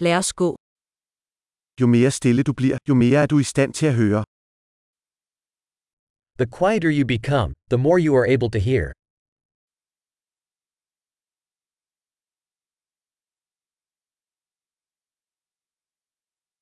[0.00, 0.50] Lad os gå.
[1.80, 4.22] Jo mere stille du bliver, jo mere er du i stand til at høre.
[6.40, 8.84] The quieter you become, the more you are able to hear.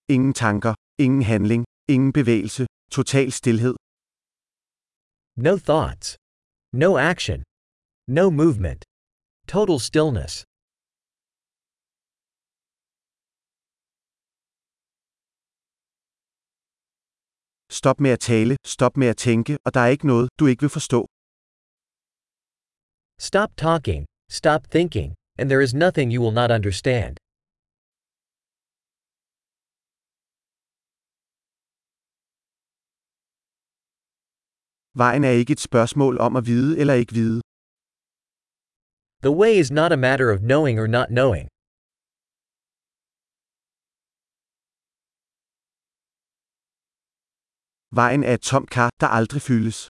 [0.09, 3.75] Ingen tanker, ingen handling, ingen bevægelse, total stilhed.
[5.37, 6.17] No thoughts.
[6.73, 7.43] No action.
[8.09, 8.85] No movement.
[9.47, 10.45] Total stillness.
[17.81, 20.63] Stop med at tale, stop med at tænke, og der er ikke noget, du ikke
[20.67, 21.01] vil forstå.
[23.29, 24.03] Stop talking,
[24.41, 25.09] stop thinking,
[25.39, 27.13] and there is nothing you will not understand.
[35.03, 37.41] Vejen er ikke et spørgsmål om at vide eller ikke vide.
[39.27, 41.47] The way is not a matter of knowing or not knowing.
[47.91, 49.89] Vejen er et tomt kar, der aldrig fyldes.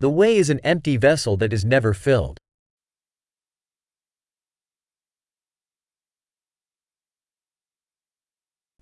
[0.00, 2.36] The way is an empty vessel that is never filled.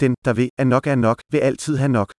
[0.01, 2.11] Den, der ved, at nok er nok, vil altid have nok.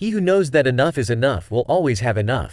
[0.00, 2.52] He who knows that enough is enough will always have enough.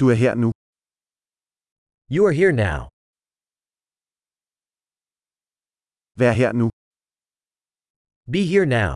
[0.00, 0.52] Du er her nu.
[2.08, 2.93] You are here now.
[6.20, 6.66] Vær her nu.
[8.34, 8.94] Be here now.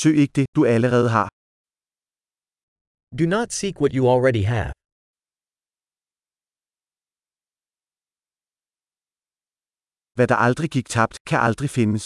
[0.00, 1.28] Søg ikke det, du allerede har.
[3.18, 4.70] Do not seek what you already have.
[10.16, 12.04] Hvad der aldrig gik tabt, kan aldrig findes.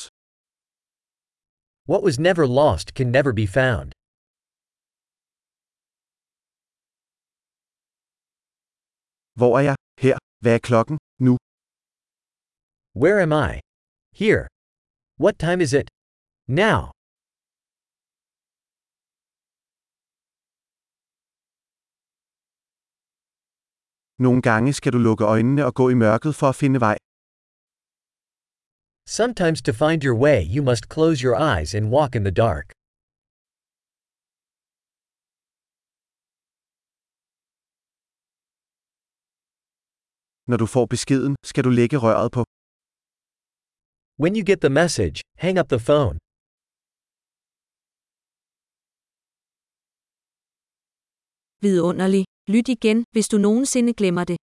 [1.91, 3.89] What was never lost can never be found.
[9.39, 9.77] Hvor er jeg?
[10.05, 10.17] Her.
[10.43, 10.97] Hvad er klokken?
[13.05, 13.61] Where am I?
[14.13, 14.49] Here.
[15.19, 15.89] What time is it?
[16.49, 16.91] Now.
[24.19, 26.97] Nogle gange skal du lukke øjnene og gå i mørket for at finde vej.
[29.07, 32.67] Sometimes to find your way, you must close your eyes and walk in the dark.
[40.51, 42.58] Når du får beskeden, skal du lægge røret på.
[44.23, 46.17] When you get the message, hang up the phone.
[51.63, 52.25] Vidunderlig.
[52.49, 54.37] Lyt igen, hvis du nogensinde glemmer det.